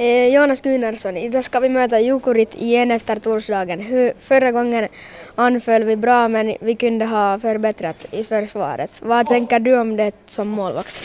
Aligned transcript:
Eh, 0.00 0.34
Jonas 0.34 0.60
Gunnarsson, 0.60 1.16
idag 1.16 1.44
ska 1.44 1.60
vi 1.60 1.68
möta 1.68 2.00
Jukurit 2.00 2.54
igen 2.54 2.90
efter 2.90 3.16
torsdagen. 3.16 4.12
Förra 4.20 4.52
gången 4.52 4.88
anföll 5.34 5.84
vi 5.84 5.96
bra 5.96 6.28
men 6.28 6.56
vi 6.60 6.74
kunde 6.74 7.04
ha 7.04 7.38
förbättrat 7.38 8.06
i 8.10 8.24
försvaret. 8.24 8.90
Vad 9.02 9.26
tänker 9.26 9.58
du 9.60 9.78
om 9.78 9.96
det 9.96 10.12
som 10.26 10.48
målvakt? 10.48 11.04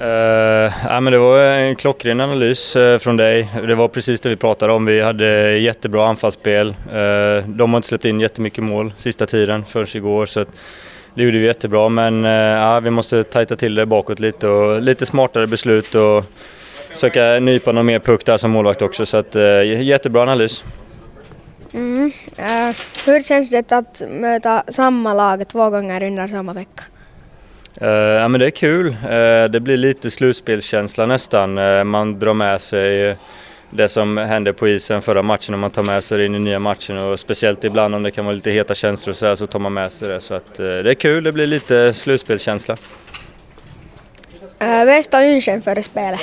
Uh, 0.00 0.06
ja, 0.06 1.00
men 1.00 1.12
det 1.12 1.18
var 1.18 1.38
en 1.38 1.76
klockren 1.76 2.20
analys 2.20 2.76
uh, 2.76 2.98
från 2.98 3.16
dig. 3.16 3.48
Det 3.66 3.74
var 3.74 3.88
precis 3.88 4.20
det 4.20 4.28
vi 4.28 4.36
pratade 4.36 4.72
om. 4.72 4.84
Vi 4.86 5.00
hade 5.00 5.58
jättebra 5.58 6.06
anfallsspel. 6.08 6.68
Uh, 6.68 7.48
de 7.48 7.70
har 7.70 7.76
inte 7.76 7.88
släppt 7.88 8.04
in 8.04 8.20
jättemycket 8.20 8.64
mål 8.64 8.92
sista 8.96 9.26
tiden 9.26 9.64
förrän 9.64 9.86
igår. 9.94 10.26
Så 10.26 10.40
att, 10.40 10.48
det 11.14 11.22
gjorde 11.22 11.38
vi 11.38 11.46
jättebra 11.46 11.88
men 11.88 12.24
ja, 12.24 12.80
vi 12.80 12.90
måste 12.90 13.24
tajta 13.24 13.56
till 13.56 13.74
det 13.74 13.86
bakåt 13.86 14.20
lite 14.20 14.48
och 14.48 14.82
lite 14.82 15.06
smartare 15.06 15.46
beslut 15.46 15.94
och 15.94 16.24
försöka 16.90 17.38
nypa 17.40 17.72
någon 17.72 17.86
mer 17.86 17.98
puck 17.98 18.24
där 18.24 18.36
som 18.36 18.50
målvakt 18.50 18.82
också. 18.82 19.06
Så 19.06 19.16
att, 19.16 19.34
jättebra 19.64 20.22
analys. 20.22 20.64
Mm. 21.72 22.12
Uh, 22.38 22.76
hur 23.06 23.22
känns 23.22 23.50
det 23.50 23.72
att 23.72 24.02
möta 24.08 24.62
samma 24.68 25.14
lag 25.14 25.48
två 25.48 25.70
gånger 25.70 26.02
under 26.02 26.28
samma 26.28 26.52
vecka? 26.52 26.84
Uh, 27.82 27.88
ja 27.88 28.28
men 28.28 28.40
det 28.40 28.46
är 28.46 28.50
kul. 28.50 28.86
Uh, 28.88 29.50
det 29.50 29.60
blir 29.60 29.76
lite 29.76 30.10
slutspelskänsla 30.10 31.06
nästan. 31.06 31.54
man 31.88 32.18
drar 32.18 32.34
med 32.34 32.60
sig 32.60 33.16
det 33.70 33.88
som 33.88 34.16
hände 34.16 34.52
på 34.52 34.68
isen 34.68 35.02
förra 35.02 35.22
matchen 35.22 35.54
och 35.54 35.60
man 35.60 35.70
tar 35.70 35.82
med 35.82 36.04
sig 36.04 36.18
det 36.18 36.26
in 36.26 36.34
i 36.34 36.38
nya 36.38 36.58
matchen 36.58 36.98
och 36.98 37.20
speciellt 37.20 37.64
ibland 37.64 37.94
om 37.94 38.02
det 38.02 38.10
kan 38.10 38.24
vara 38.24 38.34
lite 38.34 38.50
heta 38.50 38.74
känslor 38.74 39.14
så, 39.14 39.26
här, 39.26 39.34
så 39.34 39.46
tar 39.46 39.58
man 39.58 39.72
med 39.72 39.92
sig 39.92 40.08
det. 40.08 40.20
Så 40.20 40.34
att, 40.34 40.54
det 40.54 40.90
är 40.90 40.94
kul, 40.94 41.24
det 41.24 41.32
blir 41.32 41.46
lite 41.46 41.92
slutspelskänsla. 41.92 42.76
bästa 44.58 45.20
lunchen 45.20 45.62
före 45.62 45.82
spelet? 45.82 46.20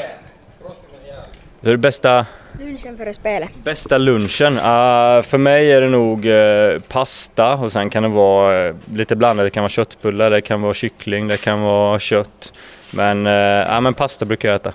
Det 1.61 1.69
är 1.69 1.71
det 1.71 1.77
bästa 1.77 2.25
Lunchen 2.59 2.97
före 2.97 3.13
spelet? 3.13 3.49
Bästa 3.63 3.97
lunchen? 3.97 4.53
Uh, 4.53 5.21
för 5.21 5.37
mig 5.37 5.71
är 5.71 5.81
det 5.81 5.89
nog 5.89 6.25
uh, 6.25 6.79
pasta 6.79 7.53
och 7.53 7.71
sen 7.71 7.89
kan 7.89 8.03
det 8.03 8.09
vara 8.09 8.69
uh, 8.69 8.75
lite 8.93 9.15
blandat. 9.15 9.45
Det 9.45 9.49
kan 9.49 9.63
vara 9.63 9.69
köttbullar, 9.69 10.29
det 10.29 10.41
kan 10.41 10.61
vara 10.61 10.73
kyckling, 10.73 11.27
det 11.27 11.37
kan 11.37 11.61
vara 11.61 11.99
kött. 11.99 12.53
Men, 12.91 13.27
uh, 13.27 13.81
men 13.81 13.93
pasta 13.93 14.25
brukar 14.25 14.49
jag 14.49 14.55
äta. 14.55 14.73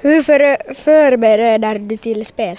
Hur 0.00 0.22
för, 0.22 0.74
förbereder 0.74 1.78
du 1.78 1.96
till 1.96 2.26
spel? 2.26 2.56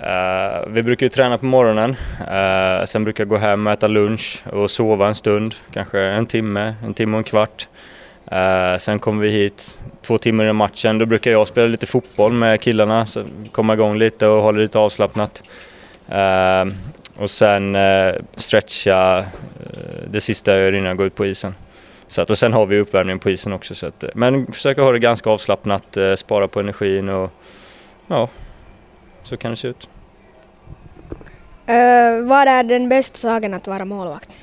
Uh, 0.00 0.68
vi 0.68 0.82
brukar 0.82 1.06
ju 1.06 1.10
träna 1.10 1.38
på 1.38 1.46
morgonen, 1.46 1.90
uh, 2.20 2.84
sen 2.84 3.04
brukar 3.04 3.24
jag 3.24 3.28
gå 3.28 3.36
hem 3.36 3.66
och 3.66 3.72
äta 3.72 3.86
lunch 3.86 4.42
och 4.52 4.70
sova 4.70 5.08
en 5.08 5.14
stund, 5.14 5.54
kanske 5.72 6.00
en 6.00 6.26
timme, 6.26 6.74
en 6.84 6.94
timme 6.94 7.12
och 7.12 7.18
en 7.18 7.24
kvart. 7.24 7.68
Uh, 8.32 8.78
sen 8.78 8.98
kommer 8.98 9.22
vi 9.22 9.30
hit 9.30 9.78
två 10.02 10.18
timmar 10.18 10.44
i 10.44 10.52
matchen. 10.52 10.98
Då 10.98 11.06
brukar 11.06 11.30
jag 11.30 11.46
spela 11.46 11.66
lite 11.66 11.86
fotboll 11.86 12.32
med 12.32 12.60
killarna, 12.60 13.06
så 13.06 13.24
komma 13.52 13.74
igång 13.74 13.98
lite 13.98 14.26
och 14.26 14.42
hålla 14.42 14.58
lite 14.58 14.78
avslappnat. 14.78 15.42
Uh, 16.10 16.72
och 17.16 17.30
sen 17.30 17.76
uh, 17.76 18.14
stretcha 18.36 19.24
det 20.10 20.20
sista 20.20 20.52
jag 20.52 20.60
gör 20.60 20.72
innan 20.72 20.86
jag 20.86 20.96
går 20.96 21.06
ut 21.06 21.14
på 21.14 21.26
isen. 21.26 21.54
Så 22.06 22.22
att, 22.22 22.30
och 22.30 22.38
sen 22.38 22.52
har 22.52 22.66
vi 22.66 22.78
uppvärmning 22.78 23.18
på 23.18 23.30
isen 23.30 23.52
också. 23.52 23.74
Så 23.74 23.86
att, 23.86 24.04
men 24.14 24.52
försöka 24.52 24.82
ha 24.82 24.92
det 24.92 24.98
ganska 24.98 25.30
avslappnat, 25.30 25.96
spara 26.16 26.48
på 26.48 26.60
energin 26.60 27.08
och 27.08 27.30
ja, 28.06 28.28
så 29.22 29.36
kan 29.36 29.50
det 29.50 29.56
se 29.56 29.68
ut. 29.68 29.88
vad 32.22 32.48
är 32.48 32.62
den 32.62 32.88
bästa 32.88 33.18
saken 33.18 33.54
att 33.54 33.66
vara 33.66 33.84
målvakt? 33.84 34.40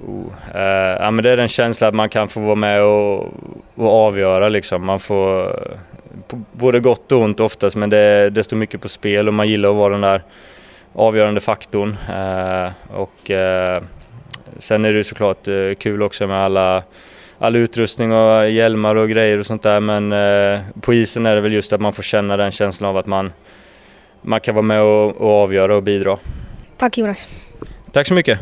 Oh, 0.00 0.32
eh, 0.54 0.96
ja, 1.00 1.10
men 1.10 1.22
det 1.22 1.30
är 1.30 1.36
den 1.36 1.48
känslan 1.48 1.88
att 1.88 1.94
man 1.94 2.08
kan 2.08 2.28
få 2.28 2.40
vara 2.40 2.54
med 2.54 2.82
och, 2.82 3.32
och 3.74 3.92
avgöra. 3.92 4.48
Liksom. 4.48 4.86
Man 4.86 5.00
får 5.00 5.56
både 6.52 6.80
gott 6.80 7.12
och 7.12 7.20
ont 7.20 7.40
oftast, 7.40 7.76
men 7.76 7.90
det, 7.90 8.30
det 8.30 8.42
står 8.42 8.56
mycket 8.56 8.80
på 8.80 8.88
spel 8.88 9.28
och 9.28 9.34
man 9.34 9.48
gillar 9.48 9.68
att 9.68 9.76
vara 9.76 9.92
den 9.92 10.00
där 10.00 10.22
avgörande 10.92 11.40
faktorn. 11.40 11.96
Eh, 12.08 12.70
och, 12.96 13.30
eh, 13.30 13.82
sen 14.56 14.84
är 14.84 14.92
det 14.92 15.04
såklart 15.04 15.48
eh, 15.48 15.74
kul 15.78 16.02
också 16.02 16.26
med 16.26 16.36
alla 16.36 16.82
all 17.38 17.56
utrustning 17.56 18.12
och 18.12 18.50
hjälmar 18.50 18.94
och 18.94 19.08
grejer 19.08 19.38
och 19.38 19.46
sånt 19.46 19.62
där 19.62 19.80
men 19.80 20.12
eh, 20.12 20.60
på 20.80 20.94
isen 20.94 21.26
är 21.26 21.34
det 21.34 21.40
väl 21.40 21.52
just 21.52 21.72
att 21.72 21.80
man 21.80 21.92
får 21.92 22.02
känna 22.02 22.36
den 22.36 22.50
känslan 22.50 22.90
av 22.90 22.96
att 22.96 23.06
man, 23.06 23.32
man 24.22 24.40
kan 24.40 24.54
vara 24.54 24.62
med 24.62 24.82
och, 24.82 25.16
och 25.16 25.30
avgöra 25.30 25.76
och 25.76 25.82
bidra. 25.82 26.18
Tack 26.76 26.98
Jonas. 26.98 27.28
Tack 27.92 28.06
så 28.06 28.14
mycket. 28.14 28.38